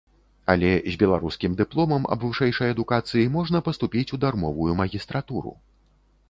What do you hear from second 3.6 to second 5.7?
паступіць у дармовую магістратуру.